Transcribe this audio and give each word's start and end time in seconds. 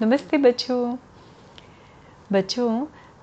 नमस्ते 0.00 0.36
बच्चों। 0.36 0.96
बच्चों 2.32 2.70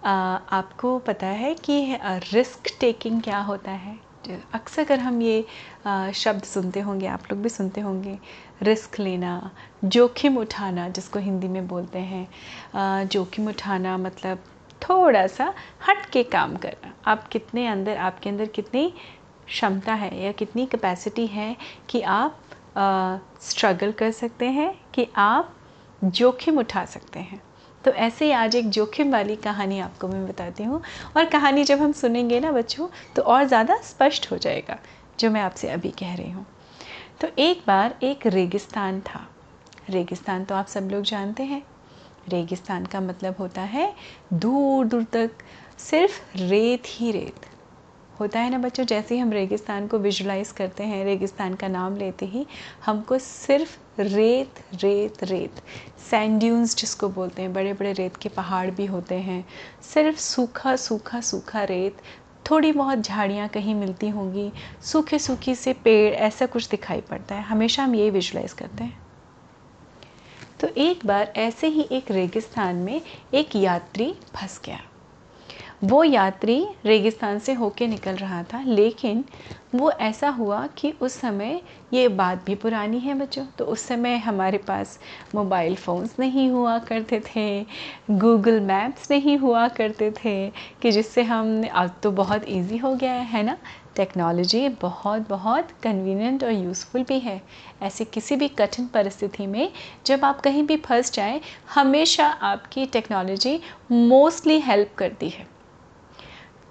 आपको 0.05 0.97
पता 0.99 1.27
है 1.27 1.53
कि 1.55 1.97
रिस्क 2.03 2.69
टेकिंग 2.79 3.21
क्या 3.21 3.39
होता 3.39 3.71
है? 3.71 3.95
अक्सर 4.53 4.81
अगर 4.81 4.99
हम 4.99 5.21
ये 5.21 5.43
शब्द 6.15 6.43
सुनते 6.43 6.79
होंगे, 6.79 7.07
आप 7.07 7.23
लोग 7.31 7.41
भी 7.41 7.49
सुनते 7.49 7.81
होंगे 7.81 8.17
रिस्क 8.61 8.99
लेना, 8.99 9.51
जोखिम 9.85 10.37
उठाना, 10.37 10.87
जिसको 10.89 11.19
हिंदी 11.19 11.47
में 11.47 11.67
बोलते 11.67 11.99
हैं। 11.99 13.07
जोखिम 13.07 13.47
उठाना 13.49 13.97
मतलब 13.97 14.43
थोड़ा 14.81 15.27
सा 15.27 15.53
हट 15.89 16.05
के 16.05 16.23
काम 16.25 16.55
करना। 16.57 16.93
आप 17.11 17.27
कितने 17.27 17.67
अंदर, 17.67 17.97
आपके 17.97 18.29
अंदर 18.29 18.45
कितनी 18.47 18.93
क्षमता 19.47 19.93
है 19.93 20.17
या 20.23 20.31
कितनी 20.33 20.65
कैपेसिटी 20.65 21.27
है 21.27 21.55
कि 21.89 22.01
आप 22.01 22.39
स्ट्रगल 23.41 23.91
कर 23.91 24.11
सकते 24.13 24.45
हैं, 24.49 24.73
कि 24.93 25.07
आप 25.17 25.55
जोखिम 26.03 26.57
उठा 26.59 26.85
सकते 26.85 27.19
हैं। 27.19 27.41
तो 27.83 27.91
ऐसे 27.91 28.25
ही 28.25 28.31
आज 28.31 28.55
एक 28.55 28.69
जोखिम 28.69 29.11
वाली 29.11 29.35
कहानी 29.35 29.79
आपको 29.79 30.07
मैं 30.07 30.25
बताती 30.27 30.63
हूँ। 30.63 30.81
और 31.17 31.25
कहानी 31.25 31.63
जब 31.63 31.79
हम 31.79 31.91
सुनेंगे 31.91 32.39
ना 32.39 32.51
बच्चों 32.51 32.87
तो 33.15 33.21
और 33.21 33.45
ज़्यादा 33.45 33.77
स्पष्ट 33.83 34.31
हो 34.31 34.37
जाएगा, 34.37 34.77
जो 35.19 35.29
मैं 35.31 35.41
आपसे 35.41 35.69
अभी 35.69 35.89
कह 35.89 36.15
रही 36.15 36.31
हूँ। 36.31 36.45
तो 37.21 37.27
एक 37.39 37.63
बार 37.67 37.95
एक 38.03 38.27
रेगिस्तान 38.27 38.99
था। 39.01 39.27
रेगिस्तान 39.89 40.45
तो 40.45 40.55
आप 40.55 40.67
सब 40.67 40.89
लोग 40.91 41.03
जानते 41.03 41.43
हैं। 41.43 41.63
रेगिस्तान 42.29 42.85
का 42.85 43.01
मतलब 43.01 43.35
होता 43.39 43.61
है 43.61 43.93
दूर 44.33 44.85
दूर 44.85 45.03
तक, 45.03 45.31
सिर्फ़ 45.79 46.21
रेत 46.37 46.83
ही 46.87 47.11
रेत। 47.11 47.45
होता 48.19 48.39
है 48.39 48.49
ना 48.49 48.57
बच्चों, 48.57 48.85
जैसे 48.85 49.15
ही 49.15 49.21
हम 49.21 49.31
रेगिस्तान 49.31 49.87
को 49.87 49.97
विजुलाइज़ 49.99 50.53
करते 50.53 50.83
हैं, 50.83 51.03
रेगिस्तान 51.05 51.53
का 51.53 51.67
नाम 51.67 51.95
लेते 51.97 52.25
ही 52.25 52.45
हमको 52.85 53.17
सिर्फ़ 53.19 53.77
रेत 53.99 54.59
रेत 54.83 55.23
रेत। 55.23 55.61
सैंड्यून्स 56.11 56.75
जिसको 56.75 57.09
बोलते 57.09 57.41
हैं 57.41 57.53
बड़े 57.53 57.73
बड़े 57.73 57.93
रेत 57.93 58.17
के 58.17 58.29
पहाड़ 58.29 58.71
भी 58.71 58.85
होते 58.85 59.15
हैं। 59.15 59.47
सिर्फ़ 59.93 60.19
सूखा 60.19 60.75
सूखा 60.75 61.21
सूखा 61.21 61.63
रेत, 61.63 61.97
थोड़ी 62.51 62.71
बहुत 62.71 62.99
झाड़ियाँ 62.99 63.47
कहीं 63.47 63.75
मिलती 63.75 64.09
होंगी, 64.09 64.51
सूखे, 64.83 65.19
सूखी 65.19 65.55
से 65.55 65.73
पेड़, 65.73 66.13
ऐसा 66.13 66.45
कुछ 66.45 66.69
दिखाई 66.69 67.01
पड़ता 67.01 67.35
है। 67.35 67.41
हमेशा 67.41 67.83
हम 67.83 67.95
यही 67.95 68.09
विजुलाइज़ 68.09 68.55
करते 68.55 68.83
हैं। 68.83 69.01
तो 70.59 70.67
एक 70.67 71.05
बार 71.05 71.33
ऐसे 71.35 71.67
ही 71.67 71.87
एक 71.91 72.11
रेगिस्तान 72.11 72.75
में 72.75 73.01
एक 73.33 73.55
यात्री 73.55 74.13
फंस 74.13 74.61
गया। 74.65 74.79
वो 75.83 76.03
यात्री 76.03 76.65
रेगिस्तान 76.85 77.39
से 77.39 77.53
होके 77.53 77.87
निकल 77.87 78.15
रहा 78.15 78.41
था, 78.43 78.61
लेकिन 78.63 79.23
वो 79.75 79.89
ऐसा 79.91 80.29
हुआ 80.29 80.65
कि 80.77 80.91
उस 81.01 81.13
समय 81.13 81.61
ये 81.93 82.07
बात 82.07 82.43
भी 82.45 82.55
पुरानी 82.55 82.99
है 82.99 83.13
बच्चों। 83.13 83.45
तो 83.57 83.65
उस 83.65 83.81
समय 83.81 84.15
हमारे 84.17 84.57
पास 84.57 84.99
मोबाइल 85.35 85.75
फ़ोन्स 85.75 86.15
नहीं 86.19 86.49
हुआ 86.49 86.77
करते 86.79 87.19
थे, 87.27 87.65
गूगल 88.11 88.59
मैप्स 88.59 89.09
नहीं 89.11 89.37
हुआ 89.37 89.67
करते 89.67 90.11
थे, 90.11 90.49
कि 90.81 90.91
जिससे 90.91 91.23
हम 91.23 91.63
अब 91.65 91.95
तो 92.03 92.11
बहुत 92.11 92.43
इजी 92.43 92.77
हो 92.77 92.93
गया 92.95 93.13
है 93.13 93.25
है 93.27 93.43
ना? 93.43 93.57
टेक्नोलॉजी 93.95 94.67
बहुत 94.81 95.27
बहुत 95.29 95.71
कन्वीनियंट 95.83 96.43
और 96.43 96.51
यूज़फुल 96.51 97.03
भी 97.03 97.19
है। 97.19 97.41
ऐसी 97.83 98.05
किसी 98.05 98.35
भी 98.35 98.47
कठिन 98.47 98.87
परिस्थिति 98.87 99.47
में 99.47 99.71
जब 100.05 100.25
आप 100.25 100.41
कहीं 100.41 100.63
भी 100.63 100.77
फंस 100.77 101.13
जाएँ, 101.13 101.41
हमेशा 101.75 102.27
आपकी 102.27 102.85
टेक्नोलॉजी 102.85 103.59
मोस्टली 103.91 104.59
हेल्प 104.59 104.93
करती 104.97 105.29
है। 105.29 105.47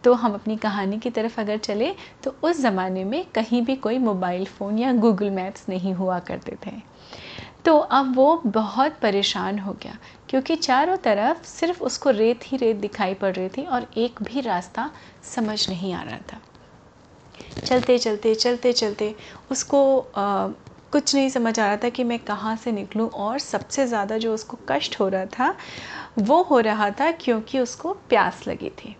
तो 0.05 0.13
हम 0.15 0.35
अपनी 0.35 0.57
कहानी 0.57 0.99
की 0.99 1.11
तरफ़ 1.11 1.41
अगर 1.41 1.59
चले 1.59 1.95
तो 2.25 2.31
उस 2.43 2.61
ज़माने 2.61 3.05
में 3.05 3.25
कहीं 3.35 3.63
भी 3.63 3.77
कोई 3.79 3.99
मोबाइल 3.99 4.45
फ़ोन 4.49 4.79
या 4.79 4.93
गूगल 4.95 5.31
मैप्स 5.31 5.69
नहीं 5.69 5.95
हुआ 5.95 6.19
करते 6.21 6.57
थे। 6.67 6.73
तो 7.65 7.77
अब 7.79 8.15
वो 8.17 8.37
बहुत 8.47 8.99
परेशान 9.03 9.59
हो 9.59 9.73
गया 9.75 9.99
क्योंकि 10.29 10.57
चारों 10.57 10.97
तरफ़ 10.97 11.45
सिर्फ़ 11.47 11.83
उसको 11.85 12.11
रेत 12.11 12.41
ही 12.47 12.57
रेत 12.57 12.77
दिखाई 12.77 13.15
पड़ 13.15 13.35
रही 13.35 13.49
थी 13.49 13.65
और 13.67 13.87
एक 13.97 14.23
भी 14.23 14.41
रास्ता 14.41 14.91
समझ 15.25 15.69
नहीं 15.69 15.93
आ 15.95 16.03
रहा 16.03 16.19
था। 16.33 16.41
चलते 17.65 17.99
चलते 17.99 18.35
चलते 18.35 18.73
चलते 18.73 19.15
उसको 19.51 19.99
आ, 20.17 20.49
कुछ 20.93 21.15
नहीं 21.15 21.29
समझ 21.29 21.59
आ 21.61 21.67
रहा 21.67 21.77
था 21.77 21.89
कि 21.89 22.05
मैं 22.05 22.19
कहाँ 22.19 22.57
से 22.57 22.73
निकलूँ 22.73 23.09
और 23.11 23.39
सबसे 23.39 23.87
ज़्यादा 23.87 24.19
जो 24.19 24.35
उसको 24.35 24.59
कष्ट 24.69 24.99
हो 25.01 25.09
रहा 25.09 25.27
था 25.39 25.55
वो 26.19 26.43
हो 26.43 26.61
रहा 26.61 26.91
था 26.91 27.11
क्योंकि 27.13 27.61
उसको 27.61 27.93
प्यास 28.09 28.47
लगी 28.49 28.71
थी। 28.79 28.97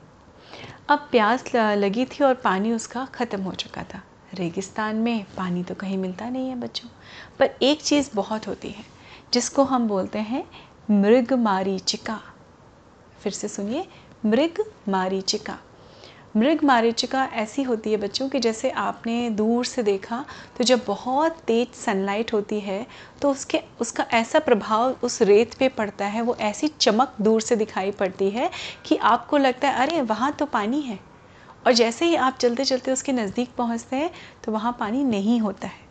अब 0.91 0.99
प्यास 1.11 1.45
लगी 1.55 2.05
थी 2.05 2.23
और 2.25 2.35
पानी 2.35 2.73
उसका 2.73 3.05
ख़त्म 3.05 3.43
हो 3.43 3.53
चुका 3.53 3.83
था। 3.83 4.01
रेगिस्तान 4.35 4.97
में 4.97 5.25
पानी 5.37 5.63
तो 5.65 5.75
कहीं 5.75 5.99
मिलता 5.99 6.29
नहीं 6.31 6.49
है 6.49 6.55
बच्चों। 6.61 6.89
पर 7.39 7.51
एक 7.63 7.83
चीज़ 7.83 8.11
बहुत 8.15 8.47
होती 8.49 8.71
है, 8.71 8.85
जिसको 9.33 9.65
हम 9.65 9.87
बोलते 9.89 10.19
हैं 10.19 10.45
मृग 10.91 11.33
मारीचिका 11.33 12.21
फिर 13.21 13.33
से 13.33 13.49
सुनिए 13.49 13.87
मृग 14.25 14.65
मारीचिका 14.89 15.59
मृग 16.37 16.63
मारीचिका 16.65 17.25
ऐसी 17.35 17.63
होती 17.63 17.91
है 17.91 17.97
बच्चों 17.97 18.29
कि 18.29 18.41
जैसे 18.41 18.71
आपने 18.71 19.31
दूर 19.31 19.65
से 19.65 19.83
देखा 19.83 20.25
तो 20.59 20.65
जब 20.65 20.85
बहुत 20.87 21.39
तेज़ 21.47 21.77
सनलाइट 21.77 22.33
होती 22.33 22.61
है 22.61 22.87
तो 23.23 23.31
उसके, 23.31 23.61
उसका 23.81 24.07
ऐसा 24.13 24.39
प्रभाव 24.39 24.97
उस 25.03 25.21
रेत 25.23 25.55
पे 25.55 25.69
पड़ता 25.69 26.07
है, 26.07 26.23
वो 26.23 26.37
ऐसी 26.37 26.69
चमक 26.69 27.17
दूर 27.21 27.41
से 27.41 27.57
दिखाई 27.57 27.91
पड़ती 27.91 28.31
है 28.31 28.51
कि 28.87 28.97
आपको 28.97 29.39
लगता 29.39 29.69
है, 29.69 29.87
अरे, 29.87 30.01
वहाँ 30.01 30.33
तो 30.33 30.47
पानी 30.47 30.81
है। 30.81 30.99
और 31.67 31.73
जैसे 31.73 32.05
ही 32.05 32.15
आप 32.17 32.39
चलते 32.39 32.65
चलते 32.65 32.93
उसके 32.93 33.13
नज़दीक 33.13 33.55
पहुँचते 33.59 33.97
हैं 33.97 34.11
तो 34.45 34.53
वहाँ 34.53 34.77
पानी 34.81 35.05
नहीं 35.05 35.41
होता 35.41 35.69
है। 35.69 35.90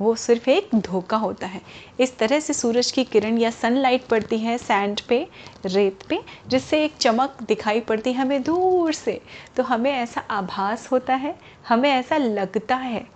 वो 0.00 0.14
सिर्फ़ 0.14 0.50
एक 0.50 0.70
धोखा 0.74 1.16
होता 1.16 1.46
है। 1.46 1.60
इस 2.00 2.18
तरह 2.18 2.40
से 2.40 2.52
सूरज 2.52 2.90
की 2.90 3.04
किरण 3.04 3.38
या 3.38 3.50
सनलाइट 3.50 4.04
पड़ती 4.04 4.38
है 4.38 4.58
सैंड 4.58 5.00
पे, 5.00 5.28
रेत 5.66 5.98
पे, 6.08 6.20
जिससे 6.48 6.84
एक 6.84 6.96
चमक 6.96 7.36
दिखाई 7.42 7.80
पड़ती 7.80 8.12
है 8.12 8.20
हमें 8.20 8.42
दूर 8.42 8.92
से। 8.92 9.20
तो 9.56 9.62
हमें 9.62 9.92
ऐसा 9.92 10.20
आभास 10.20 10.92
होता 10.92 11.14
है, 11.14 11.38
हमें 11.68 11.90
ऐसा 11.90 12.16
लगता 12.16 12.76
है 12.76 13.06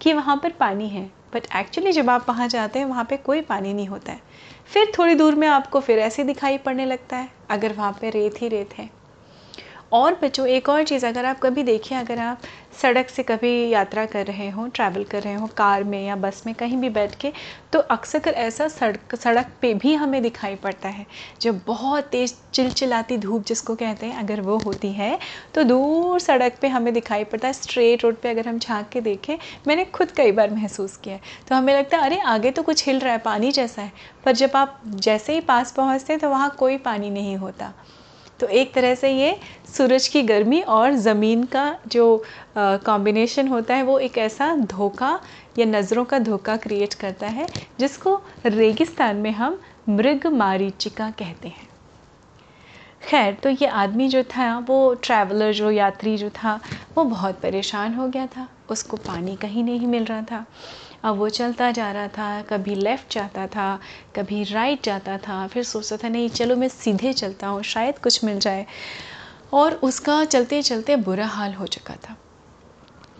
कि 0.00 0.12
वहाँ 0.12 0.36
पर 0.36 0.50
पानी 0.50 0.88
है। 0.88 1.10
बट 1.34 1.46
एक्चुअली 1.56 1.92
जब 1.92 2.10
आप 2.10 2.28
वहाँ 2.28 2.48
जाते 2.48 2.78
हैं, 2.78 2.86
वहाँ 2.86 3.04
पे 3.04 3.16
कोई 3.16 3.40
पानी 3.40 3.74
नहीं 3.74 3.86
होता 3.86 4.12
है। 4.12 4.20
फिर 4.66 4.92
थोड़ी 4.98 5.14
दूर 5.14 5.34
में 5.34 5.48
आपको 5.48 5.80
फिर 5.80 5.98
ऐसे 5.98 6.24
दिखाई 6.24 6.58
पड़ने 6.58 6.86
लगता 6.86 7.16
है। 7.16 7.28
अगर 7.50 7.72
वहाँ 7.72 7.98
पे 8.00 8.10
रेत 8.10 8.42
ही 8.42 8.48
रेत 8.48 8.78
है। 8.78 8.95
और 9.92 10.14
बच्चों 10.22 10.46
एक 10.46 10.68
और 10.68 10.82
चीज़, 10.82 11.06
अगर 11.06 11.24
आप 11.24 11.38
कभी 11.40 11.62
देखिए 11.62 11.98
अगर 11.98 12.18
आप 12.18 12.40
सड़क 12.82 13.08
से 13.08 13.22
कभी 13.22 13.68
यात्रा 13.68 14.04
कर 14.06 14.26
रहे 14.26 14.48
हो 14.50 14.66
ट्रैवल 14.68 15.04
कर 15.04 15.22
रहे 15.22 15.34
हो, 15.34 15.46
कार 15.46 15.84
में 15.84 16.06
या 16.06 16.16
बस 16.16 16.42
में 16.46 16.54
कहीं 16.54 16.76
भी 16.76 16.88
बैठ 16.88 17.14
के 17.14 17.32
तो 17.72 17.78
अक्सर 17.78 18.28
ऐसा 18.28 18.68
सड़क 18.68 19.14
सड़क 19.14 19.46
पे 19.60 19.72
भी 19.74 19.94
हमें 19.94 20.20
दिखाई 20.22 20.54
पड़ता 20.54 20.88
है। 20.88 21.06
जब 21.40 21.60
बहुत 21.66 22.04
तेज़ 22.04 22.34
चिलचिलाती 22.52 23.18
धूप 23.18 23.44
जिसको 23.46 23.74
कहते 23.74 24.06
हैं, 24.06 24.18
अगर 24.18 24.40
वो 24.40 24.56
होती 24.58 24.92
है 24.92 25.18
तो 25.54 25.62
दूर 25.62 26.20
सड़क 26.20 26.58
पे 26.60 26.68
हमें 26.68 26.92
दिखाई 26.94 27.24
पड़ता 27.24 27.46
है। 27.48 27.52
स्ट्रेट 27.52 28.04
रोड 28.04 28.16
पे 28.16 28.30
अगर 28.30 28.48
हम 28.48 28.58
झाँक 28.58 28.88
के 28.88 29.00
देखें, 29.00 29.36
मैंने 29.68 29.84
खुद 29.84 30.10
कई 30.10 30.32
बार 30.32 30.50
महसूस 30.50 30.96
किया 30.96 31.14
है। 31.14 31.20
तो 31.48 31.54
हमें 31.54 31.76
लगता 31.78 31.96
है, 31.96 32.02
अरे, 32.02 32.18
आगे 32.18 32.50
तो 32.50 32.62
कुछ 32.62 32.86
हिल 32.86 32.98
रहा 33.00 33.12
है, 33.12 33.18
पानी 33.18 33.52
जैसा 33.52 33.82
है। 33.82 33.92
पर 34.24 34.32
जब 34.32 34.50
आप 34.54 34.80
जैसे 34.86 35.32
ही 35.32 35.40
पास 35.40 35.72
पहुँचते 35.72 36.16
तो 36.16 36.30
वहाँ 36.30 36.54
कोई 36.58 36.76
पानी 36.78 37.10
नहीं 37.10 37.36
होता। 37.36 37.72
तो 38.40 38.46
एक 38.46 38.72
तरह 38.74 38.94
से 38.94 39.10
ये 39.10 39.38
सूरज 39.76 40.08
की 40.08 40.22
गर्मी 40.22 40.60
और 40.60 40.94
ज़मीन 40.94 41.44
का 41.44 41.76
जो 41.88 42.24
कॉम्बिनेशन 42.58 43.48
होता 43.48 43.74
है, 43.74 43.82
वो 43.82 43.98
एक 43.98 44.18
ऐसा 44.18 44.54
धोखा 44.56 45.18
या 45.58 45.66
नज़रों 45.66 46.04
का 46.04 46.18
धोखा 46.18 46.56
क्रिएट 46.56 46.94
करता 46.94 47.26
है, 47.26 47.46
जिसको 47.78 48.20
रेगिस्तान 48.46 49.16
में 49.16 49.30
हम 49.30 49.60
मृग 49.88 50.26
मारीचिका 50.26 51.10
कहते 51.10 51.48
हैं। 51.48 51.68
खैर 53.02 53.34
तो 53.34 53.48
ये 53.50 53.66
आदमी 53.66 54.08
जो 54.08 54.22
था, 54.22 54.58
वो 54.58 54.94
ट्रैवलर 54.94 55.52
जो, 55.52 55.70
यात्री 55.70 56.16
जो 56.16 56.30
था, 56.34 56.60
वो 56.96 57.04
बहुत 57.04 57.40
परेशान 57.40 57.94
हो 57.94 58.08
गया 58.08 58.26
था। 58.26 58.48
उसको 58.70 58.96
पानी 58.96 59.36
कहीं 59.36 59.64
नहीं 59.64 59.86
मिल 59.86 60.04
रहा 60.04 60.22
था। 60.22 60.44
अब 61.04 61.16
वो 61.16 61.28
चलता 61.28 61.70
जा 61.70 61.92
रहा 61.92 62.08
था, 62.08 62.42
कभी 62.42 62.74
लेफ़्ट 62.74 63.14
जाता 63.14 63.46
था, 63.46 63.80
कभी 64.16 64.44
राइट 64.44 64.82
जाता 64.82 65.18
था। 65.18 65.46
फिर 65.46 65.62
सोचता 65.62 65.96
था, 65.96 66.08
नहीं, 66.08 66.28
चलो 66.28 66.56
मैं 66.56 66.68
सीधे 66.68 67.12
चलता 67.12 67.46
हूँ, 67.46 67.62
शायद 67.62 67.98
कुछ 67.98 68.24
मिल 68.24 68.38
जाए। 68.38 68.66
और 69.52 69.74
उसका 69.74 70.24
चलते 70.24 70.62
चलते 70.62 70.96
बुरा 70.96 71.26
हाल 71.26 71.54
हो 71.54 71.66
चुका 71.66 71.94
था। 71.94 72.16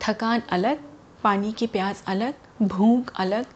थकान 0.01 0.43
अलग, 0.51 0.79
पानी 1.23 1.53
की 1.53 1.67
प्यास 1.67 2.05
अलग, 2.07 2.35
भूख 2.63 3.13
अलग। 3.17 3.47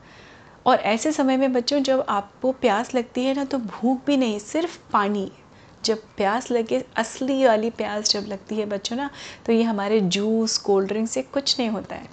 और 0.67 0.79
ऐसे 0.79 1.13
समय 1.13 1.37
में 1.37 1.53
बच्चों, 1.53 1.83
जब 1.83 2.07
आपको 2.09 2.53
प्यास 2.53 2.95
लगती 2.95 3.25
है 3.25 3.35
ना 3.35 3.45
तो 3.45 3.59
भूख 3.59 4.07
भी 4.07 4.17
नहीं, 4.17 4.39
सिर्फ़ 4.39 4.79
पानी। 4.93 5.33
जब 5.85 5.99
प्यास 6.17 6.51
लगे, 6.51 6.85
असली 6.97 7.47
वाली 7.47 7.71
प्यास 7.71 8.11
जब 8.11 8.27
लगती 8.29 8.57
है 8.57 8.67
बच्चों 8.67 8.97
ना 8.97 9.11
तो 9.47 9.53
ये 9.53 9.63
हमारे 9.63 10.01
जूस 10.01 10.59
कोल्ड 10.59 10.89
ड्रिंक 10.89 11.09
से 11.09 11.23
कुछ 11.23 11.59
नहीं 11.59 11.69
होता 11.69 11.97
है। 11.97 12.09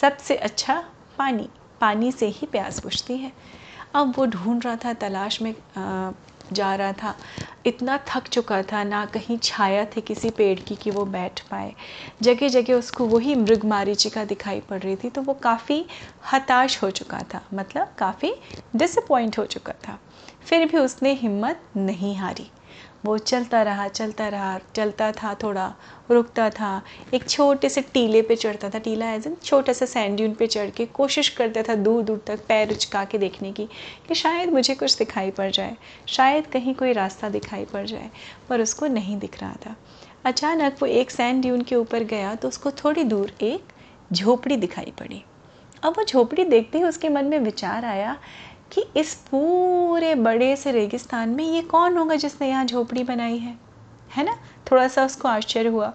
सबसे 0.00 0.36
अच्छा 0.36 0.84
पानी 1.18 1.48
पानी 1.80 2.12
से 2.12 2.26
ही 2.28 2.46
प्यास 2.46 2.82
बुझती 2.82 3.16
है। 3.16 3.32
अब 3.94 4.12
वो 4.16 4.26
ढूंढ 4.26 4.64
रहा 4.64 4.76
था, 4.76 4.92
तलाश 4.92 5.40
में 5.42 5.54
जा 6.52 6.74
रहा 6.74 6.92
था। 6.92 7.14
इतना 7.66 7.98
थक 8.08 8.26
चुका 8.28 8.62
था, 8.62 8.82
ना 8.84 9.04
कहीं 9.04 9.38
छाया 9.42 9.84
थी 9.86 10.00
किसी 10.00 10.30
पेड़ 10.30 10.58
की 10.58 10.74
कि 10.74 10.90
वो 10.90 11.04
बैठ 11.04 11.40
पाए। 11.40 11.74
जगह 12.22 12.48
जगह 12.48 12.74
उसको 12.74 13.06
वही 13.06 13.34
मृग 13.34 13.64
मारीचिका 13.64 14.24
दिखाई 14.24 14.60
पड़ 14.60 14.80
रही 14.82 14.96
थी 14.96 15.10
तो 15.10 15.22
वो 15.22 15.34
काफ़ी 15.34 15.84
हताश 16.32 16.82
हो 16.82 16.90
चुका 16.90 17.22
था 17.34 17.42
मतलब 17.54 17.94
काफ़ी 17.98 18.34
डिसअपॉइंट 18.76 19.38
हो 19.38 19.44
चुका 19.46 19.72
था। 19.88 19.98
फिर 20.46 20.66
भी 20.68 20.78
उसने 20.78 21.12
हिम्मत 21.14 21.62
नहीं 21.76 22.16
हारी। 22.16 22.50
वो 23.06 23.16
चलता 23.18 23.60
रहा 23.62 23.86
चलता 23.88 24.26
रहा, 24.28 24.58
चलता 24.74 25.10
था 25.12 25.34
थोड़ा, 25.34 25.66
रुकता 26.10 26.48
था। 26.50 26.82
एक 27.14 27.28
छोटे 27.28 27.68
से 27.68 27.80
टीले 27.82 28.22
पे 28.22 28.36
चढ़ता 28.36 28.70
था, 28.70 28.78
टीला 28.78 29.10
एज 29.10 29.26
इन 29.26 29.36
छोटा 29.42 29.72
सा 29.72 29.86
सैंड 29.86 30.36
पे 30.36 30.46
चढ़ 30.46 30.70
के 30.70 30.86
कोशिश 30.86 31.28
करता 31.28 31.62
था 31.62 31.74
दूर 31.76 32.02
दूर 32.02 32.22
तक 32.26 32.40
पैर 32.48 32.72
उचका 32.72 33.04
के 33.04 33.18
देखने 33.18 33.52
की 33.52 33.68
कि 34.08 34.14
शायद 34.14 34.52
मुझे 34.52 34.74
कुछ 34.74 34.96
दिखाई 34.98 35.30
पड़ 35.30 35.50
जाए, 35.50 35.76
शायद 36.08 36.46
कहीं 36.46 36.74
कोई 36.74 36.92
रास्ता 36.92 37.28
दिखाई 37.28 37.64
पड़ 37.64 37.84
जाए, 37.86 38.10
पर 38.48 38.60
उसको 38.60 38.86
नहीं 38.88 39.18
दिख 39.18 39.40
रहा 39.40 39.54
था। 39.66 39.76
अचानक 40.24 40.76
वो 40.80 40.86
एक 40.88 41.10
सैंड 41.10 41.42
ड्यून 41.42 41.62
के 41.62 41.76
ऊपर 41.76 42.04
गया 42.04 42.34
तो 42.34 42.48
उसको 42.48 42.70
थोड़ी 42.74 43.04
दूर 43.04 43.32
एक 43.42 43.72
झोपड़ी 44.12 44.56
दिखाई 44.56 44.92
पड़ी। 44.98 45.22
अब 45.82 45.94
वो 45.98 46.04
झोपड़ी 46.04 46.44
देखते 46.44 46.78
ही 46.78 46.84
उसके 46.84 47.08
मन 47.08 47.24
में 47.24 47.38
विचार 47.38 47.84
आया 47.84 48.16
कि 48.72 48.84
इस 48.96 49.14
पूरे 49.14 50.14
बड़े 50.14 50.56
से 50.56 50.72
रेगिस्तान 50.72 51.28
में 51.28 51.44
ये 51.44 51.62
कौन 51.62 51.96
होगा 51.96 52.14
जिसने 52.14 52.48
यहाँ 52.48 52.64
झोपड़ी 52.64 53.04
बनाई 53.04 53.38
है? 53.38 53.58
है 54.16 54.24
ना? 54.24 54.36
थोड़ा 54.70 54.88
सा 54.88 55.04
उसको 55.04 55.28
आश्चर्य 55.28 55.68
हुआ। 55.68 55.92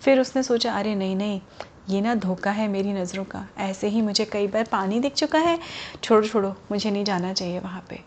फिर 0.00 0.20
उसने 0.20 0.42
सोचा, 0.42 0.72
अरे 0.72 0.94
नहीं 0.94 1.16
नहीं, 1.16 1.40
ये 1.88 2.00
ना 2.00 2.14
धोखा 2.14 2.50
है 2.50 2.68
मेरी 2.68 2.92
नज़रों 2.92 3.24
का। 3.24 3.48
ऐसे 3.58 3.88
ही 3.88 4.02
मुझे 4.02 4.24
कई 4.24 4.46
बार 4.46 4.64
पानी 4.64 5.00
दिख 5.00 5.14
चुका 5.14 5.38
है। 5.38 5.58
छोड़ो 6.02 6.28
छोड़ो, 6.28 6.48
मुझे 6.48 6.90
नहीं 6.90 7.04
जाना 7.04 7.32
चाहिए 7.32 7.58
वहाँ 7.58 7.84
पे। 7.88 8.00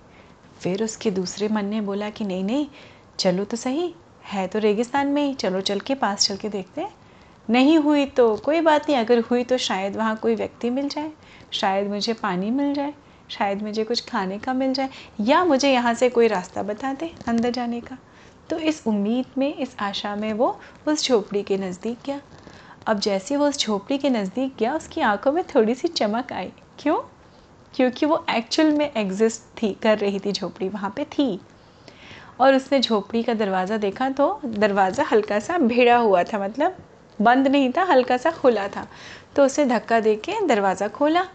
फिर 0.60 0.84
उसके 0.84 1.12
दूसरे 1.12 1.48
मन 1.48 1.66
ने 1.66 1.82
बोला 1.82 2.10
कि, 2.10 2.26
नहीं 2.26 2.44
नहीं, 2.44 2.68
चलो 3.20 3.44
तो 3.44 3.58
सही, 3.58 3.96
है 4.26 4.48
तो 4.48 4.60
रेगिस्तान 4.60 5.08
में 5.08 5.26
ही, 5.26 5.34
चलो 5.34 5.62
चल 5.62 5.80
के 5.80 5.96
पास 5.96 6.28
चल 6.28 6.38
के 6.38 6.50
देखते 6.50 6.82
हैं। 6.82 6.96
नहीं 7.50 7.78
हुई 7.78 8.06
तो 8.06 8.38
कोई 8.38 8.62
बात 8.62 8.90
नहीं, 8.90 9.00
अगर 9.00 9.20
हुई 9.20 9.44
तो 9.44 9.58
शायद 9.58 9.96
वहाँ 9.96 10.16
कोई 10.16 10.36
व्यक्ति 10.36 10.70
मिल 10.70 10.90
जाए, 10.90 11.12
शायद 11.52 11.88
मुझे 11.88 12.14
पानी 12.14 12.52
मिल 12.52 12.74
जाए। 12.74 12.94
शायद 13.30 13.62
मुझे 13.64 13.84
कुछ 13.84 14.06
खाने 14.10 14.38
का 14.40 14.54
मिल 14.54 14.74
जाए 14.74 14.90
या 15.22 15.44
मुझे 15.46 15.72
यहाँ 15.72 15.94
से 15.94 16.10
कोई 16.10 16.28
रास्ता 16.28 16.64
बता 16.64 16.94
दे 16.94 17.12
अंदर 17.28 17.52
जाने 17.52 17.82
का। 17.82 17.98
तो 18.50 18.58
इस 18.60 18.82
उम्मीद 18.88 19.26
में, 19.38 19.54
इस 19.56 19.76
आशा 19.80 20.16
में 20.16 20.34
वो 20.34 20.60
उस 20.88 21.04
झोपड़ी 21.06 21.44
के 21.44 21.58
नज़दीक 21.58 21.98
गया। 22.06 22.22
अब 22.88 23.00
जैसे 23.00 23.38
वो 23.38 23.48
उस 23.48 23.60
झोपड़ी 23.60 23.98
के 23.98 24.10
नज़दीक 24.10 24.56
गया, 24.60 24.76
उसकी 24.76 25.02
आँखों 25.02 25.32
में 25.32 25.44
थोड़ी 25.46 25.76
सी 25.76 25.88
चमक 25.88 26.34
आई। 26.34 26.52
क्यों? 26.80 26.98
क्योंकि 27.74 28.06
वो 28.06 28.26
एक्चुअल 28.30 28.72
में 28.72 28.92
एग्जिस्ट 28.98 29.42
थी, 29.62 29.72
कर 29.74 29.98
रही 29.98 30.20
थी 30.20 30.32
झोपड़ी, 30.32 30.70
वहाँ 30.70 30.94
पे 30.96 31.04
थी। 31.06 31.40
और 32.40 32.56
उसने 32.56 32.80
झोपड़ी 32.80 33.24
का 33.24 33.34
दरवाज़ा 33.34 33.78
देखा 33.78 34.10
तो 34.10 34.40
दरवाज़ा 34.46 35.04
हल्का 35.04 35.40
सा 35.40 35.58
भिड़ा 35.58 35.98
हुआ 35.98 36.24
था 36.24 36.40
मतलब 36.40 36.78
बंद 37.20 37.48
नहीं 37.48 37.72
था 37.78 37.84
हल्का 37.84 38.18
सा 38.18 38.32
खुला 38.32 38.68
था। 38.68 38.88
तो 39.36 39.46
उसे 39.46 39.66
धक्का 39.66 40.00
दे 40.00 40.16
के 40.16 40.46
दरवाज़ा 40.48 40.88
खोला। 40.88 41.26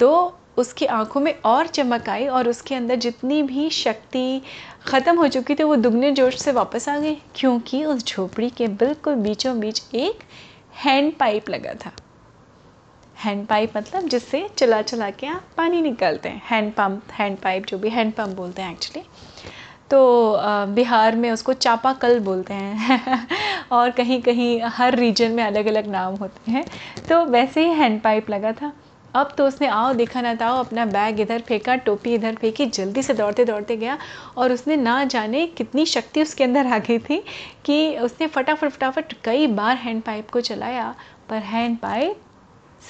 तो 0.00 0.38
उसकी 0.56 0.86
आँखों 0.86 1.20
में 1.20 1.34
और 1.44 1.66
चमक 1.66 2.08
आई 2.08 2.26
और 2.28 2.48
उसके 2.48 2.74
अंदर 2.74 2.96
जितनी 2.96 3.42
भी 3.42 3.68
शक्ति 3.70 4.42
ख़त्म 4.86 5.16
हो 5.18 5.26
चुकी 5.28 5.54
थी, 5.54 5.62
वो 5.62 5.76
दुगने 5.76 6.10
जोश 6.12 6.40
से 6.40 6.52
वापस 6.52 6.88
आ 6.88 6.98
गई, 6.98 7.16
क्योंकि 7.34 7.84
उस 7.84 8.06
झोपड़ी 8.06 8.50
के 8.50 8.68
बिल्कुल 8.68 9.14
बीचों 9.16 9.58
बीच 9.60 9.82
एक 9.94 10.22
हैंड 10.76 11.12
पाइप 11.18 11.50
लगा 11.50 11.74
था। 11.84 11.92
हैंड 13.16 13.46
पाइप 13.46 13.76
मतलब 13.76 14.08
जिससे 14.08 14.46
चला 14.58 14.80
चला 14.82 15.10
के 15.10 15.26
आप 15.26 15.42
पानी 15.56 15.80
निकालते 15.82 16.28
हैं। 16.28 16.42
हैंड 16.44 16.72
पंप, 16.72 17.02
हैंड 17.12 17.36
पाइप 17.38 17.66
जो 17.66 17.78
भी 17.78 17.88
हैंड 17.90 18.12
पंप 18.12 18.36
बोलते 18.36 18.62
हैं 18.62 18.72
एक्चुअली 18.72 19.04
तो 19.90 20.36
बिहार 20.74 21.16
में 21.16 21.30
उसको 21.30 21.52
चापाकल 21.54 22.18
बोलते 22.20 22.54
हैं 22.54 23.26
और 23.72 23.90
कहीं 23.90 24.20
कहीं 24.22 24.60
हर 24.66 24.94
रीजन 24.94 25.32
में 25.32 25.42
अलग 25.44 25.66
अलग 25.66 25.86
नाम 25.86 26.14
होते 26.14 26.50
हैं। 26.50 26.64
तो 27.08 27.24
वैसे 27.26 27.64
ही 27.64 27.72
हैंड 27.72 28.00
पाइप 28.02 28.30
लगा 28.30 28.52
था। 28.52 28.72
अब 29.14 29.34
तो 29.38 29.46
उसने, 29.46 29.66
आओ 29.66 29.92
देखा 29.94 30.20
ना 30.20 30.34
था, 30.34 30.48
अपना 30.50 30.84
बैग 30.86 31.20
इधर 31.20 31.40
फेंका, 31.40 31.74
टोपी 31.76 32.14
इधर 32.14 32.34
फेंकी, 32.34 32.66
जल्दी 32.66 33.02
से 33.02 33.14
दौड़ते 33.14 33.44
दौड़ते 33.44 33.76
गया 33.76 33.98
और 34.36 34.52
उसने 34.52 34.76
ना 34.76 35.02
जाने 35.04 35.46
कितनी 35.48 35.84
शक्ति 35.86 36.22
उसके 36.22 36.44
अंदर 36.44 36.66
आ 36.66 36.78
गई 36.78 36.98
थी 36.98 37.22
कि 37.64 37.96
उसने 37.98 38.26
फटाफट 38.26 38.70
फटाफट 38.70 39.12
कई 39.24 39.46
बार 39.48 39.76
हैंड 39.76 40.02
पाइप 40.02 40.30
को 40.30 40.40
चलाया, 40.40 40.94
पर 41.28 41.42
हैंड 41.42 41.78
पाइप 41.78 42.20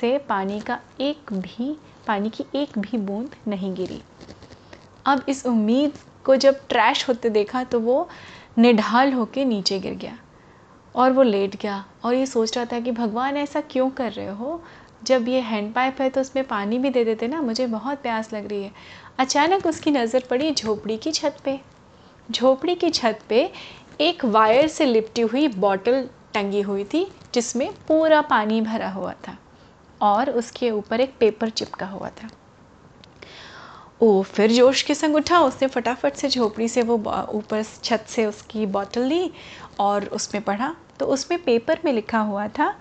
से 0.01 0.17
पानी 0.29 0.61
का 0.61 0.79
एक 1.01 1.33
भी, 1.33 1.77
पानी 2.07 2.31
की 2.31 2.45
एक 2.55 2.79
भी 2.79 2.99
बूंद 2.99 3.35
नहीं 3.49 3.75
गिरी। 3.75 4.01
अब 5.07 5.25
इस 5.29 5.45
उम्मीद 5.47 5.99
को 6.25 6.37
जब 6.37 6.61
ट्रैश 6.69 7.09
होते 7.09 7.31
देखा 7.31 7.63
तो 7.65 7.81
वो 7.81 8.09
निढाल 8.59 9.13
होके 9.13 9.45
नीचे 9.45 9.79
गिर 9.79 9.95
गया 9.95 10.19
और 10.95 11.13
वो 11.13 11.23
लेट 11.23 11.57
गया 11.63 11.85
और 12.05 12.15
ये 12.15 12.27
सोच 12.27 12.57
रहा 12.57 12.65
था 12.73 12.81
कि 12.81 12.93
भगवान 12.93 13.37
ऐसा 13.37 13.61
क्यों 13.61 13.89
कर 13.91 14.13
रहे 14.13 14.29
हो? 14.29 14.61
जब 15.05 15.29
ये 15.29 15.41
हैंड 15.41 15.73
पाइप 15.75 16.01
है 16.01 16.09
तो 16.11 16.21
उसमें 16.21 16.47
पानी 16.47 16.79
भी 16.79 16.91
दे 16.91 17.05
देते 17.05 17.29
ना, 17.29 17.41
मुझे 17.43 17.67
बहुत 17.67 18.03
प्यास 18.03 18.33
लग 18.33 18.47
रही 18.49 18.63
है। 18.63 18.73
अचानक 19.19 19.67
उसकी 19.67 19.91
नज़र 19.91 20.25
पड़ी 20.31 20.51
झोपड़ी 20.53 20.97
की 20.97 21.13
छत 21.13 21.37
पे। 21.45 21.59
झोपड़ी 22.29 22.75
की 22.75 22.91
छत 22.91 23.19
पे 23.29 23.51
एक 24.01 24.25
वायर 24.27 24.69
से 24.69 24.87
लिपटी 24.87 25.23
हुई 25.23 25.49
बॉटल 25.49 26.09
टंगी 26.35 26.61
हुई 26.63 26.85
थी, 26.85 27.07
जिसमें 27.35 27.69
पूरा 27.89 28.21
पानी 28.23 28.61
भरा 28.61 28.89
हुआ 28.91 29.13
था 29.27 29.37
और 30.01 30.31
उसके 30.31 30.71
ऊपर 30.71 31.01
एक 31.01 31.15
पेपर 31.21 31.51
चिपका 31.51 31.87
हुआ 31.87 32.09
था। 32.13 32.29
ओ, 34.03 34.23
फिर 34.23 34.53
जोश 34.53 34.83
के 34.83 34.95
संग 34.95 35.17
उठा, 35.17 35.41
उसने 35.41 35.69
फटाफट 35.69 36.15
से 36.15 36.29
झोपड़ी 36.29 36.69
से 36.69 36.83
वो 36.83 36.95
ऊपर 37.35 37.63
छत 37.85 38.05
से 38.09 38.27
उसकी 38.27 38.67
बॉटल 38.69 39.05
ली 39.05 39.31
और 39.81 40.07
उसमें 40.09 40.43
पढ़ा। 40.45 40.75
तो 40.99 41.07
उसमें 41.07 41.43
पेपर 41.45 41.79
में 41.85 41.93
लिखा 41.93 42.19
हुआ 42.21 42.49
था 42.49 42.75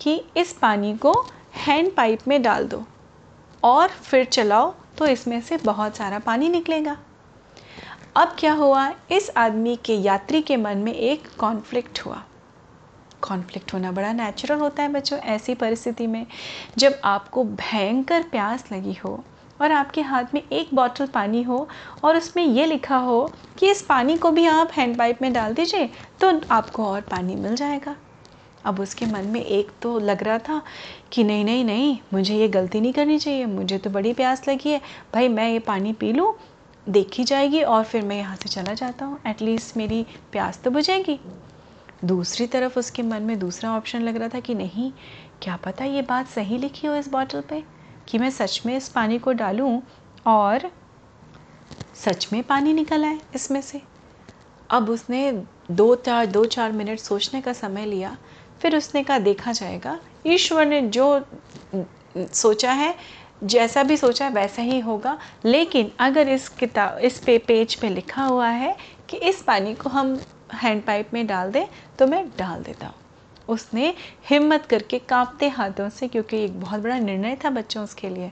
कि 0.00 0.20
इस 0.36 0.52
पानी 0.52 0.96
को 0.96 1.12
हैंड 1.56 1.94
पाइप 1.94 2.28
में 2.28 2.40
डाल 2.42 2.66
दो 2.68 2.84
और 3.62 3.88
फिर 3.88 4.24
चलाओ 4.24 4.74
तो 4.98 5.06
इसमें 5.06 5.40
से 5.40 5.56
बहुत 5.56 5.96
सारा 5.96 6.18
पानी 6.18 6.48
निकलेगा। 6.48 6.96
अब 8.16 8.34
क्या 8.38 8.52
हुआ? 8.52 8.88
इस 9.10 9.30
आदमी 9.36 9.76
के 9.76 9.94
यात्री 9.94 10.40
के 10.42 10.56
मन 10.56 10.78
में 10.78 10.92
एक 10.92 11.28
कॉन्फ्लिक्ट 11.38 12.00
हुआ। 12.06 12.22
कॉन्फ्लिक्ट 13.22 13.72
होना 13.74 13.92
बड़ा 13.92 14.12
नेचुरल 14.12 14.58
होता 14.58 14.82
है 14.82 14.88
बच्चों, 14.88 15.18
ऐसी 15.18 15.54
परिस्थिति 15.54 16.06
में 16.06 16.26
जब 16.78 17.00
आपको 17.04 17.44
भयंकर 17.44 18.22
प्यास 18.22 18.64
लगी 18.72 18.94
हो 18.94 19.22
और 19.60 19.72
आपके 19.72 20.00
हाथ 20.00 20.34
में 20.34 20.42
एक 20.42 20.74
बॉटल 20.74 21.06
पानी 21.06 21.42
हो 21.42 21.66
और 22.04 22.16
उसमें 22.16 22.44
ये 22.44 22.66
लिखा 22.66 22.96
हो 22.96 23.30
कि 23.58 23.70
इस 23.70 23.82
पानी 23.82 24.16
को 24.16 24.30
भी 24.30 24.46
आप 24.46 24.72
हैंड 24.72 24.96
पाइप 24.98 25.22
में 25.22 25.32
डाल 25.32 25.54
दीजिए 25.54 25.90
तो 26.20 26.32
आपको 26.50 26.86
और 26.86 27.00
पानी 27.00 27.34
मिल 27.36 27.54
जाएगा। 27.56 27.96
अब 28.64 28.80
उसके 28.80 29.06
मन 29.06 29.24
में 29.24 29.40
एक 29.40 29.70
तो 29.82 29.98
लग 29.98 30.22
रहा 30.22 30.38
था 30.38 30.62
कि 31.12 31.24
नहीं 31.24 31.44
नहीं 31.44 31.64
नहीं, 31.64 31.98
मुझे 32.12 32.36
ये 32.36 32.48
गलती 32.48 32.80
नहीं 32.80 32.92
करनी 32.92 33.18
चाहिए, 33.18 33.46
मुझे 33.46 33.78
तो 33.78 33.90
बड़ी 33.90 34.12
प्यास 34.12 34.48
लगी 34.48 34.70
है। 34.70 34.80
भाई, 35.14 35.28
मैं 35.28 35.48
ये 35.50 35.58
पानी 35.58 35.92
पी 35.92 36.12
लूँ, 36.12 36.34
देखी 36.86 37.24
जाएगी 37.24 37.62
और 37.62 37.84
फिर 37.84 38.02
मैं 38.02 38.16
यहाँ 38.16 38.36
से 38.36 38.48
चला 38.48 38.74
जाता 38.74 39.04
हूँ। 39.04 39.18
एटलीस्ट 39.26 39.76
मेरी 39.76 40.04
प्यास 40.32 40.60
तो 40.64 40.70
बुझेगी। 40.70 41.18
दूसरी 42.04 42.46
तरफ़ 42.46 42.78
उसके 42.78 43.02
मन 43.02 43.22
में 43.22 43.38
दूसरा 43.38 43.70
ऑप्शन 43.76 44.02
लग 44.02 44.16
रहा 44.16 44.28
था 44.28 44.40
कि 44.40 44.54
नहीं, 44.54 44.90
क्या 45.42 45.56
पता 45.56 45.84
ये 45.84 46.02
बात 46.02 46.28
सही 46.28 46.58
लिखी 46.58 46.86
हो 46.86 46.94
इस 46.94 47.08
बॉटल 47.08 47.40
पे 47.40 47.62
कि 48.08 48.18
मैं 48.18 48.30
सच 48.30 48.62
में 48.66 48.76
इस 48.76 48.88
पानी 48.88 49.18
को 49.18 49.32
डालूँ 49.32 49.80
और 50.26 50.70
सच 51.96 52.28
में 52.32 52.42
पानी 52.42 52.72
निकल 52.72 53.04
आए 53.04 53.18
इसमें 53.34 53.60
से। 53.60 53.80
अब 54.70 54.90
उसने 54.90 55.32
दो 55.70 55.94
चार 55.96 56.26
दो 56.26 56.44
चार 56.46 56.72
मिनट 56.72 56.98
सोचने 56.98 57.40
का 57.40 57.52
समय 57.52 57.86
लिया 57.86 58.16
फिर 58.60 58.76
उसने 58.76 59.02
कहा, 59.02 59.18
देखा 59.18 59.52
जाएगा। 59.52 59.98
ईश्वर 60.26 60.66
ने 60.66 60.80
जो 60.82 61.24
सोचा 62.16 62.72
है, 62.72 62.94
जैसा 63.44 63.82
भी 63.82 63.96
सोचा 63.96 64.24
है, 64.24 64.30
वैसा 64.32 64.62
ही 64.62 64.78
होगा। 64.80 65.18
लेकिन 65.44 65.90
अगर 66.00 66.28
इस 66.28 66.48
किताब, 66.50 66.98
इस 66.98 67.18
पे, 67.18 67.38
पेज 67.38 67.74
पे 67.74 67.88
लिखा 67.88 68.24
हुआ 68.24 68.48
है 68.48 68.76
कि 69.08 69.16
इस 69.18 69.42
पानी 69.42 69.74
को 69.74 69.90
हम 69.90 70.18
हैंड 70.54 70.82
पाइप 70.82 71.14
में 71.14 71.26
डाल 71.26 71.50
दें 71.52 71.66
तो 71.98 72.06
मैं 72.06 72.26
डाल 72.38 72.62
देता 72.62 72.86
हूँ। 72.86 72.94
उसने 73.48 73.94
हिम्मत 74.30 74.66
करके 74.66 74.98
कांपते 74.98 75.48
हाथों 75.48 75.88
से, 75.88 76.08
क्योंकि 76.08 76.44
एक 76.44 76.60
बहुत 76.60 76.80
बड़ा 76.80 76.98
निर्णय 76.98 77.36
था 77.44 77.50
बच्चों, 77.50 77.84
उसके 77.84 78.08
लिए 78.08 78.30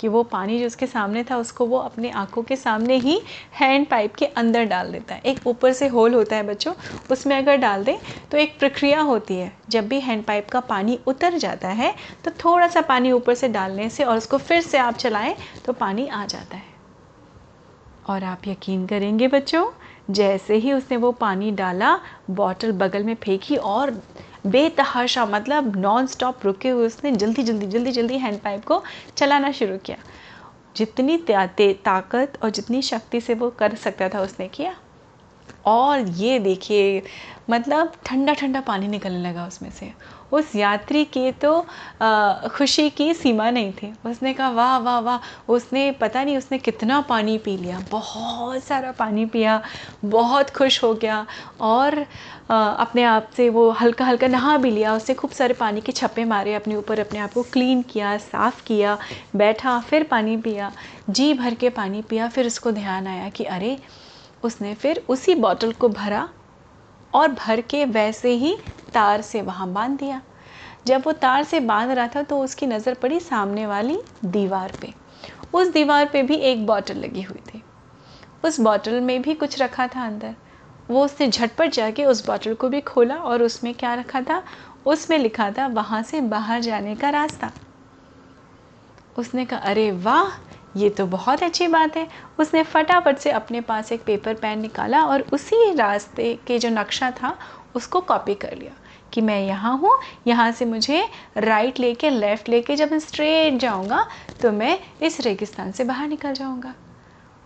कि 0.00 0.08
वो 0.08 0.22
पानी 0.24 0.58
जो 0.58 0.66
उसके 0.66 0.86
सामने 0.86 1.24
था, 1.24 1.36
उसको 1.36 1.66
वो 1.66 1.78
अपने 1.78 2.10
आँखों 2.12 2.42
के 2.42 2.56
सामने 2.56 2.96
ही 2.96 3.20
हैंड 3.54 3.86
पाइप 3.86 4.14
के 4.14 4.26
अंदर 4.26 4.64
डाल 4.64 4.92
देता 4.92 5.14
है। 5.14 5.20
एक 5.22 5.46
ऊपर 5.46 5.72
से 5.72 5.88
होल 5.88 6.14
होता 6.14 6.36
है 6.36 6.42
बच्चों, 6.42 6.72
उसमें 7.10 7.36
अगर 7.36 7.56
डाल 7.56 7.84
दें 7.84 7.96
तो 8.30 8.38
एक 8.38 8.58
प्रक्रिया 8.58 9.00
होती 9.02 9.36
है। 9.36 9.52
जब 9.68 9.88
भी 9.88 10.00
हैंड 10.00 10.24
पाइप 10.24 10.48
का 10.48 10.60
पानी 10.62 10.98
उतर 11.06 11.38
जाता 11.38 11.68
है 11.70 11.94
तो 12.24 12.30
थोड़ा 12.44 12.68
सा 12.68 12.80
पानी 12.80 13.12
ऊपर 13.12 13.34
से 13.34 13.48
डालने 13.48 13.88
से 13.90 14.04
और 14.04 14.16
उसको 14.16 14.38
फिर 14.38 14.60
से 14.60 14.78
आप 14.78 14.96
चलाएँ 14.96 15.36
तो 15.64 15.72
पानी 15.74 16.06
आ 16.06 16.24
जाता 16.26 16.56
है। 16.56 16.76
और 18.06 18.24
आप 18.24 18.46
यकीन 18.48 18.86
करेंगे 18.86 19.28
बच्चों, 19.28 19.64
जैसे 20.10 20.54
ही 20.54 20.72
उसने 20.72 20.96
वो 20.96 21.10
पानी 21.12 21.50
डाला 21.50 21.98
बॉटल 22.30 22.72
बगल 22.72 23.02
में 23.04 23.14
फेंकी 23.14 23.56
और 23.56 23.90
बेतहाशा 24.46 25.26
मतलब 25.26 25.76
नॉन 25.76 26.06
स्टॉप 26.06 26.44
रुके 26.44 26.68
हुए 26.68 26.86
उसने, 26.86 27.12
जल्दी 27.12 27.42
जल्दी 27.42 27.66
जल्दी 27.66 27.92
जल्दी 27.92 28.18
हैंड 28.18 28.40
पाइप 28.40 28.64
को 28.64 28.82
चलाना 29.16 29.52
शुरू 29.52 29.78
किया। 29.78 29.96
जितनी 30.76 31.16
ताकत 31.74 32.38
और 32.42 32.50
जितनी 32.50 32.82
शक्ति 32.82 33.20
से 33.20 33.34
वो 33.34 33.50
कर 33.50 33.74
सकता 33.74 34.08
था 34.08 34.20
उसने 34.20 34.48
किया। 34.48 34.76
और 35.68 36.08
ये 36.18 36.38
देखिए 36.38 37.02
मतलब 37.50 37.92
ठंडा 38.06 38.32
ठंडा 38.34 38.60
पानी 38.60 38.88
निकलने 38.88 39.28
लगा 39.28 39.46
उसमें 39.46 39.70
से। 39.70 39.92
उस 40.32 40.54
यात्री 40.56 41.04
की 41.04 41.30
तो 41.32 41.52
आ, 42.02 42.32
खुशी 42.48 42.88
की 42.90 43.12
सीमा 43.14 43.48
नहीं 43.50 43.72
थी। 43.72 43.92
उसने 44.06 44.32
कहा 44.34 44.48
वाह 44.50 44.76
वाह 44.78 44.98
वाह। 44.98 45.52
उसने 45.52 45.90
पता 45.92 46.24
नहीं 46.24 46.36
उसने 46.36 46.58
कितना 46.58 47.00
पानी 47.00 47.36
पी 47.38 47.56
लिया। 47.56 47.78
बहुत 47.90 48.64
सारा 48.64 48.90
पानी 48.92 49.24
पिया 49.26 49.60
बहुत 50.04 50.50
खुश 50.50 50.82
हो 50.84 50.92
गया 50.94 51.26
और 51.60 52.06
आ, 52.50 52.56
अपने 52.56 53.02
आप 53.04 53.30
से 53.36 53.48
वो 53.50 53.70
हल्का 53.70 54.04
हल्का 54.04 54.26
नहा 54.26 54.56
भी 54.56 54.70
लिया। 54.70 54.94
उसने 54.94 55.14
खूब 55.14 55.30
सारे 55.30 55.54
पानी 55.54 55.80
के 55.80 55.92
छप्पे 55.92 56.24
मारे 56.24 56.54
अपने 56.54 56.76
ऊपर 56.76 57.00
अपने 57.00 57.18
आप 57.18 57.32
को 57.32 57.42
क्लीन 57.42 57.82
किया 57.82 58.16
साफ़ 58.18 58.62
किया 58.66 58.98
बैठा 59.36 59.78
फिर 59.80 60.02
पानी 60.02 60.36
पिया। 60.36 60.72
जी 61.10 61.32
भर 61.34 61.54
के 61.54 61.70
पानी 61.70 62.02
पिया 62.02 62.28
फिर 62.28 62.46
उसको 62.46 62.72
ध्यान 62.72 63.06
आया 63.06 63.28
कि 63.28 63.44
अरे 63.44 63.76
उसने 64.42 64.74
फिर 64.74 65.04
उसी 65.08 65.34
बॉटल 65.34 65.72
को 65.72 65.88
भरा 65.88 66.28
और 67.12 67.28
भर 67.28 67.60
के 67.60 67.84
वैसे 67.84 68.32
ही 68.32 68.56
तार 68.94 69.20
से 69.20 69.42
वहाँ 69.42 69.68
बाँध 69.68 69.98
दिया। 69.98 70.20
जब 70.86 71.02
वो 71.06 71.12
तार 71.12 71.44
से 71.44 71.60
बाँध 71.60 71.90
रहा 71.90 72.06
था 72.06 72.22
तो 72.22 72.40
उसकी 72.40 72.66
नज़र 72.66 72.94
पड़ी 72.94 73.20
सामने 73.20 73.66
वाली 73.66 73.98
दीवार 74.24 74.72
पे। 74.80 74.94
उस 75.54 75.68
दीवार 75.68 76.06
पे 76.06 76.22
भी 76.22 76.34
एक 76.34 76.66
बॉटल 76.66 76.96
लगी 76.96 77.22
हुई 77.22 77.40
थी। 77.48 77.62
उस 78.44 78.60
बॉटल 78.60 79.00
में 79.00 79.22
भी 79.22 79.34
कुछ 79.34 79.60
रखा 79.62 79.86
था 79.86 80.06
अंदर। 80.06 80.34
वो 80.90 81.04
उसने 81.04 81.28
झटपट 81.28 81.72
जाके 81.72 82.04
उस 82.04 82.26
बॉटल 82.26 82.54
को 82.54 82.68
भी 82.68 82.80
खोला 82.80 83.16
और 83.16 83.42
उसमें 83.42 83.74
क्या 83.74 83.94
रखा 83.94 84.20
था? 84.20 84.42
उसमें 84.86 85.18
लिखा 85.18 85.50
था, 85.50 85.66
वहाँ 85.66 86.02
से 86.02 86.20
बाहर 86.20 86.60
जाने 86.60 86.94
का 86.96 87.10
रास्ता। 87.10 87.50
उसने 89.18 89.44
कहा, 89.44 89.60
अरे 89.60 89.90
वाह! 89.90 90.30
ये 90.78 90.88
तो 90.90 91.06
बहुत 91.06 91.42
अच्छी 91.42 91.66
बात 91.68 91.96
है। 91.96 92.06
उसने 92.40 92.62
फटाफट 92.64 93.18
से 93.18 93.30
अपने 93.30 93.60
पास 93.60 93.92
एक 93.92 94.02
पेपर 94.04 94.34
पेन 94.34 94.60
निकाला 94.60 95.02
और 95.04 95.20
उसी 95.32 95.72
रास्ते 95.74 96.34
के 96.46 96.58
जो 96.58 96.68
नक्शा 96.70 97.10
था, 97.12 97.36
उसको 97.76 98.00
कॉपी 98.02 98.34
कर 98.34 98.56
लिया 98.56 98.72
कि 99.12 99.20
मैं 99.20 99.40
यहाँ 99.40 99.76
हूँ, 99.78 99.98
यहाँ 100.26 100.50
से 100.52 100.64
मुझे 100.64 101.02
राइट 101.38 101.78
लेके 101.80 102.10
लेफ़्ट 102.10 102.48
लेके 102.48 102.76
जब 102.76 102.90
मैं 102.92 102.98
स्ट्रेट 102.98 103.58
जाऊँगा 103.60 104.06
तो 104.42 104.52
मैं 104.52 104.78
इस 105.02 105.20
रेगिस्तान 105.20 105.72
से 105.72 105.84
बाहर 105.84 106.08
निकल 106.08 106.32
जाऊँगा। 106.34 106.74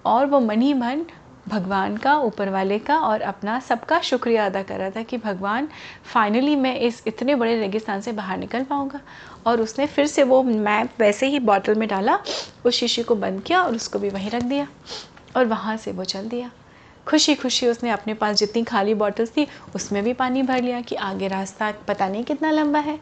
और 0.05 0.27
वो 0.27 0.41
मन 0.41 0.61
ही 0.62 0.73
मन 0.75 1.05
भगवान 1.49 1.97
का, 1.97 2.17
ऊपर 2.17 2.49
वाले 2.49 2.79
का 2.79 2.99
और 2.99 3.21
अपना 3.21 3.61
सबका 3.61 4.01
शुक्रिया 4.01 4.47
अदा 4.47 4.63
कर 4.63 4.79
रहा 4.79 4.91
था 4.91 5.03
कि 5.03 5.19
भगवान 5.19 5.69
फाइनली 6.05 6.57
मैं 6.57 6.77
इस 6.77 7.03
इतने 7.07 7.35
बड़े 7.35 7.59
रेगिस्तान 7.61 8.01
से 8.01 8.13
बाहर 8.13 8.39
निकल 8.39 8.65
पाऊँगा। 8.65 9.01
और 9.47 9.61
उसने 9.61 9.87
फिर 9.87 10.07
से 10.07 10.23
वो 10.23 10.43
मैप 10.43 10.91
वैसे 11.01 11.27
ही 11.27 11.39
बॉटल 11.39 11.75
में 11.75 11.89
डाला, 11.89 12.19
उस 12.65 12.75
शीशे 12.75 13.03
को 13.03 13.15
बंद 13.15 13.43
किया 13.43 13.63
और 13.63 13.75
उसको 13.75 13.99
भी 13.99 14.09
वहीं 14.09 14.31
रख 14.31 14.43
दिया 14.43 14.69
और 15.37 15.45
वहाँ 15.45 15.77
से 15.77 15.93
वो 15.93 16.05
चल 16.05 16.29
दिया। 16.29 16.51
खुशी 17.07 17.35
खुशी 17.35 17.67
उसने 17.67 17.91
अपने 17.91 18.15
पास 18.15 18.37
जितनी 18.37 18.63
खाली 18.65 18.95
बॉटल्स 18.95 19.31
थी, 19.31 19.47
उसमें 19.75 20.03
भी 20.05 20.13
पानी 20.13 20.43
भर 20.43 20.63
लिया 20.63 20.81
कि 20.81 20.95
आगे 20.95 21.29
रास्ता 21.29 21.73
पता 21.89 22.09
नहीं 22.09 22.25
कितना 22.25 22.51
लंबा 22.51 22.79
है। 22.79 22.99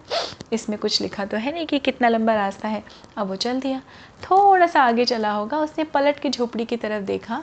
इसमें 0.53 0.79
कुछ 0.79 1.01
लिखा 1.01 1.25
तो 1.25 1.37
है 1.37 1.53
नहीं 1.53 1.67
कि 1.67 1.79
कितना 1.79 2.09
लंबा 2.09 2.35
रास्ता 2.35 2.69
है। 2.69 2.83
अब 3.17 3.29
वो 3.29 3.37
चल 3.37 3.61
दिया। 3.61 3.81
थोड़ा 4.23 4.67
सा 4.67 4.83
आगे 4.83 5.05
चला 5.05 5.33
होगा, 5.33 5.59
उसने 5.59 5.85
पलट 5.85 6.19
के 6.19 6.31
झोपड़ी 6.31 6.65
की 6.65 6.77
तरफ़ 6.77 7.05
देखा 7.05 7.43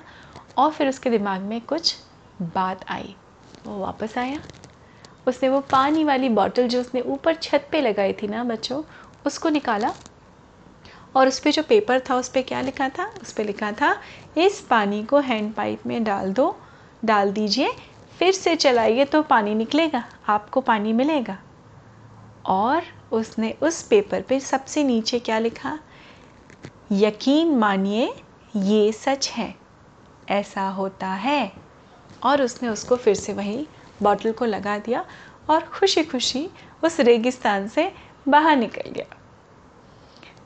और 0.58 0.72
फिर 0.72 0.90
उसके 0.90 1.10
दिमाग 1.10 1.42
में 1.42 1.62
कुछ 1.62 1.96
बात 2.42 2.86
आई। 2.90 3.16
वो 3.66 3.80
वापस 3.80 4.18
आया। 4.18 4.40
उसने 5.28 5.50
वो 5.50 5.60
पानी 5.62 6.04
वाली 6.04 6.30
बॉटल 6.30 6.68
जो 6.68 6.82
उसने 6.82 7.02
ऊपर 7.02 7.36
छत 7.36 7.68
पे 7.72 7.82
लगाई 7.82 8.14
थी 8.14 8.28
ना 8.28 8.44
बच्चों, 8.44 8.84
उसको 9.26 9.50
निकाला 9.50 9.94
और 11.16 11.28
उस 11.28 11.40
पर 11.40 11.52
जो 11.52 11.64
पेपर 11.64 12.00
था, 12.00 12.16
उस 12.16 12.30
पर 12.30 12.42
क्या 12.42 12.62
लिखा 12.62 12.90
था? 12.90 13.12
उस 13.22 13.32
पर 13.32 13.44
लिखा 13.44 13.72
था, 13.72 14.02
इस 14.38 14.62
पानी 14.62 15.04
को 15.04 15.20
हैंड 15.20 15.54
पाइप 15.54 15.86
में 15.86 16.04
डाल 16.04 16.34
दो, 16.34 16.58
डाल 17.06 17.32
दीजिए, 17.32 17.72
फिर 18.20 18.34
से 18.34 18.56
चलाइए 18.56 19.06
तो 19.06 19.22
पानी 19.22 19.56
निकलेगा, 19.56 20.04
आपको 20.28 20.62
पानी 20.62 20.94
मिलेगा। 20.94 21.38
और 22.46 22.84
उसने 23.12 23.52
उस 23.62 23.84
पेपर 23.84 24.22
पे 24.22 24.40
सबसे 24.40 24.84
नीचे 24.84 25.20
क्या 25.20 25.40
लिखा? 25.40 25.80
यकीन 26.92 27.56
मानिए, 27.56 28.14
ये 28.56 28.92
सच 28.92 29.30
है। 29.30 29.67
ऐसा 30.30 30.70
होता 30.70 31.08
है। 31.08 31.52
और 32.24 32.42
उसने 32.42 32.70
उसको 32.70 32.96
फिर 32.96 33.16
से 33.16 33.34
वही 33.34 33.68
बॉटल 34.02 34.32
को 34.32 34.46
लगा 34.46 34.78
दिया 34.78 35.06
और 35.50 35.64
खुशी 35.64 36.04
खुशी 36.04 36.50
उस 36.84 37.00
रेगिस्तान 37.00 37.68
से 37.68 37.94
बाहर 38.28 38.58
निकल 38.58 38.90
गया। 38.90 39.18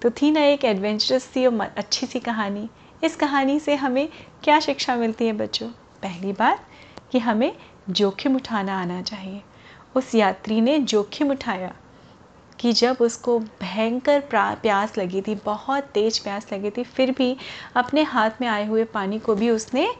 तो 0.02 0.10
थी 0.10 0.32
ना 0.32 0.42
एक 0.42 0.66
एडवेंचरस 0.66 1.24
सी 1.24 1.46
और 1.46 1.74
अच्छी 1.78 2.06
सी 2.06 2.20
कहानी। 2.20 2.70
इस 3.04 3.16
कहानी 3.16 3.60
से 3.60 3.76
हमें 3.76 4.10
क्या 4.44 4.60
शिक्षा 4.60 4.96
मिलती 4.96 5.26
है 5.26 5.34
बच्चों? 5.34 5.70
पहली 6.02 6.32
बात, 6.32 6.66
कि 7.12 7.20
हमें 7.20 7.58
जोखिम 7.90 8.36
उठाना 8.36 8.82
आना 8.82 9.02
चाहिए। 9.02 9.42
उस 9.96 10.16
यात्री 10.16 10.62
ने 10.62 10.80
जोखिम 10.80 11.32
उठाया। 11.32 11.76
कि 12.62 12.74
जब 12.74 12.98
उसको 13.02 13.40
भयंकर 13.40 14.20
प्यास 14.32 14.98
लगी 14.98 15.22
थी, 15.22 15.36
बहुत 15.36 15.84
तेज़ 15.84 16.24
प्यास 16.24 16.54
लगी 16.54 16.70
थी, 16.70 16.84
फिर 16.84 17.12
भी 17.12 17.38
अपने 17.76 18.04
हाथ 18.04 18.32
में 18.42 18.48
आए 18.48 18.68
हुए 18.68 18.84
पानी 18.84 19.20
को 19.20 19.36
भी 19.36 19.50
उसने 19.50 19.96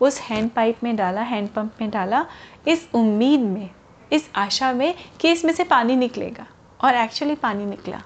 उस 0.00 0.20
हैंड 0.20 0.50
पाइप 0.50 0.84
में 0.84 0.96
डाला, 0.96 1.20
हैंड 1.20 1.48
पंप 1.48 1.72
में 1.80 1.90
डाला, 1.90 2.26
इस 2.68 2.88
उम्मीद 2.94 3.40
में, 3.40 3.70
इस 4.12 4.30
आशा 4.34 4.72
में 4.72 4.94
कि 5.20 5.32
इसमें 5.32 5.52
से 5.52 5.64
पानी 5.64 5.96
निकलेगा। 5.96 6.46
और 6.84 6.94
एक्चुअली 6.94 7.34
पानी 7.34 7.66
निकला। 7.66 8.02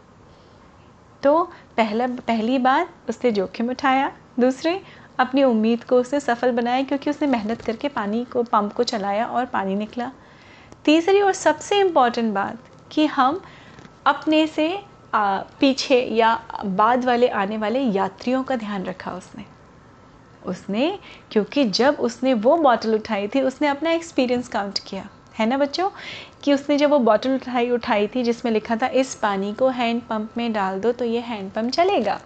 तो 1.22 1.52
पहला, 1.76 2.06
पहली 2.06 2.58
बार 2.58 2.88
उसने 3.08 3.30
जोखिम 3.30 3.70
उठाया। 3.70 4.12
दूसरे, 4.40 4.82
अपनी 5.18 5.44
उम्मीद 5.44 5.84
को 5.84 5.96
उसने 5.96 6.20
सफल 6.20 6.52
बनाया 6.52 6.82
क्योंकि 6.82 7.10
उसने 7.10 7.28
मेहनत 7.28 7.60
करके 7.60 7.88
पानी 7.88 8.24
को, 8.24 8.42
पंप 8.42 8.72
को 8.72 8.82
चलाया 8.82 9.26
और 9.26 9.44
पानी 9.44 9.74
निकला। 9.74 10.12
तीसरी 10.84 11.20
और 11.20 11.32
सबसे 11.32 11.80
इंपॉर्टेंट 11.80 12.34
बात 12.34 12.58
कि 12.90 13.06
हम 13.06 13.42
अपने 14.06 14.46
से 14.46 14.82
आ, 15.14 15.38
पीछे 15.61 16.00
या 16.00 16.34
बाद 16.64 17.04
वाले 17.04 17.28
आने 17.28 17.56
वाले 17.58 17.80
यात्रियों 17.80 18.42
का 18.42 18.56
ध्यान 18.56 18.84
रखा 18.84 19.11
उसने। 19.11 19.44
उसने 20.46 20.99
क्योंकि 21.30 21.64
जब 21.64 21.96
उसने 22.00 22.34
वो 22.34 22.56
बॉटल 22.56 22.94
उठाई 22.94 23.28
थी 23.28 23.40
उसने 23.40 23.68
अपना 23.68 23.90
एक्सपीरियंस 23.90 24.49
काउंट 24.49 24.78
किया। 24.78 25.08
है 25.38 25.46
ना 25.46 25.58
बच्चों? 25.58 25.88
कि 26.42 26.52
उसने 26.52 26.76
जब 26.78 26.90
वो 26.90 26.99
बॉटल 26.99 27.34
उठाई 27.34 27.70
उठाई 27.70 28.06
थी 28.06 28.23
जिसमें 28.23 28.52
लिखा 28.52 28.76
था 28.76 28.87
इस 28.87 29.14
पानी 29.14 29.52
को 29.52 29.68
हैंड 29.68 30.02
पंप 30.02 30.37
में 30.37 30.52
डाल 30.52 30.80
दो 30.80 30.92
तो 30.92 31.04
ये 31.04 31.20
हैंड 31.20 31.50
पंप 31.52 31.70
चलेगा। 31.70 32.20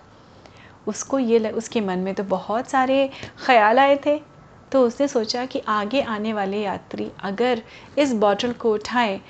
उसको 0.86 1.18
ये 1.18 1.50
उसके 1.50 1.80
मन 1.80 1.98
में 1.98 2.14
तो 2.14 2.22
बहुत 2.24 2.70
सारे 2.70 3.10
ख्याल 3.46 3.78
आए 3.78 3.96
थे। 4.06 4.20
तो 4.72 4.86
उसने 4.86 5.08
सोचा 5.08 5.44
कि 5.46 5.62
आगे 5.68 6.00
आने 6.00 6.32
वाले 6.32 6.62
यात्री 6.62 7.10
अगर 7.20 7.62
इस 7.98 8.12
बॉटल 8.14 8.52
को 8.52 8.72
उठाएँ 8.72 9.20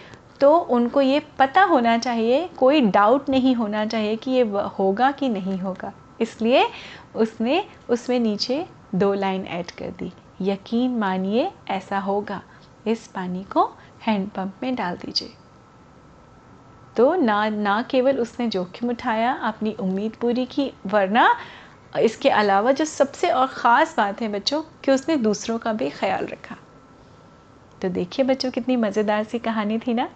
तो 0.40 0.56
उनको 0.56 1.00
ये 1.00 1.20
पता 1.38 1.62
होना 1.62 1.98
चाहिए, 1.98 2.48
कोई 2.58 2.80
डाउट 2.80 3.28
नहीं 3.28 3.54
होना 3.54 3.86
चाहिए 3.86 4.16
कि 4.16 4.30
ये 4.30 4.42
होगा 4.78 5.10
कि 5.10 5.28
नहीं 5.28 5.58
होगा। 5.58 5.92
इसलिए 6.20 6.66
उसने 7.14 7.64
उसमें 7.88 8.18
नीचे 8.20 8.66
दो 8.94 9.12
लाइन 9.14 9.46
ऐड 9.46 9.70
कर 9.70 9.90
दी। 9.90 10.12
यकीन 10.42 10.98
मानिए, 10.98 11.50
ऐसा 11.70 11.98
होगा। 11.98 12.42
इस 12.86 13.06
पानी 13.06 13.44
को 13.44 13.64
हैंडपम्प 14.06 14.62
में 14.62 14.74
डाल 14.74 14.96
दीजिए। 14.96 15.34
तो 16.96 17.14
ना 17.14 17.48
ना 17.48 17.82
केवल 17.82 18.18
उसने 18.18 18.48
जोखिम 18.48 18.90
उठाया, 18.90 19.32
अपनी 19.32 19.72
उम्मीद 19.72 20.12
पूरी 20.12 20.46
की, 20.46 20.72
वरना 20.86 21.34
इसके 22.00 22.30
अलावा 22.30 22.72
जो 22.72 22.84
सबसे 22.84 23.30
और 23.30 23.46
ख़ास 23.46 23.96
बात 23.96 24.20
है 24.20 24.28
बच्चों, 24.28 24.62
कि 24.84 24.92
उसने 24.92 25.16
दूसरों 25.16 25.58
का 25.58 25.72
भी 25.72 25.90
ख्याल 25.90 26.26
रखा। 26.26 26.56
तो 27.82 27.88
देखिए 27.88 28.24
बच्चों, 28.24 28.50
कितनी 28.50 28.76
मज़ेदार 28.76 29.24
सी 29.24 29.38
कहानी 29.38 29.78
थी 29.78 29.94
ना? 29.94 30.08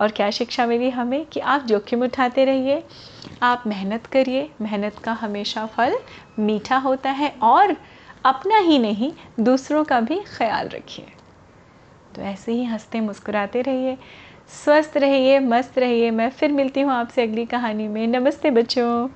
और 0.00 0.10
क्या 0.10 0.30
शिक्षा 0.30 0.66
मिली 0.66 0.90
हमें 0.90 1.26
कि 1.26 1.40
आप 1.40 1.62
जोखिम 1.62 2.02
उठाते 2.02 2.44
रहिए, 2.44 2.84
आप 3.42 3.64
मेहनत 3.66 4.06
करिए। 4.06 4.50
मेहनत 4.60 4.98
का 4.98 5.12
हमेशा 5.12 5.66
फल 5.66 5.98
मीठा 6.38 6.76
होता 6.76 7.10
है 7.10 7.34
और 7.42 7.76
अपना 8.24 8.58
ही 8.58 8.78
नहीं, 8.78 9.12
दूसरों 9.40 9.84
का 9.84 10.00
भी 10.00 10.20
ख्याल 10.26 10.68
रखिए। 10.68 11.06
तो 12.14 12.22
ऐसे 12.22 12.52
ही 12.52 12.64
हँसते 12.64 13.00
मुस्कुराते 13.00 13.62
रहिए, 13.62 13.98
स्वस्थ 14.64 14.96
रहिए, 14.96 15.38
मस्त 15.38 15.78
रहिए। 15.78 16.10
मैं 16.10 16.30
फिर 16.30 16.52
मिलती 16.52 16.80
हूँ 16.80 16.92
आपसे 16.92 17.22
अगली 17.22 17.46
कहानी 17.46 17.88
में। 17.88 18.06
नमस्ते 18.06 18.50
बच्चों। 18.50 19.08